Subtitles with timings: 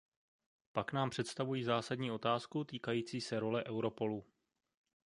[0.73, 4.25] Pak nám představují zásadní otázku týkající se role Europolu.